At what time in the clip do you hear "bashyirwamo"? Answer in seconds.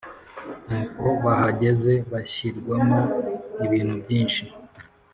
2.11-2.99